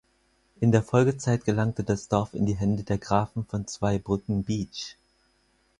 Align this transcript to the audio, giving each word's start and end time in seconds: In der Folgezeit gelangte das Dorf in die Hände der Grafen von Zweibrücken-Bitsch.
In 0.59 0.71
der 0.71 0.81
Folgezeit 0.81 1.45
gelangte 1.45 1.83
das 1.83 2.07
Dorf 2.07 2.33
in 2.33 2.47
die 2.47 2.55
Hände 2.55 2.81
der 2.81 2.97
Grafen 2.97 3.45
von 3.45 3.67
Zweibrücken-Bitsch. 3.67 4.95